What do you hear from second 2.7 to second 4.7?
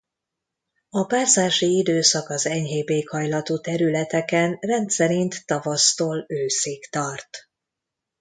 éghajlatú területeken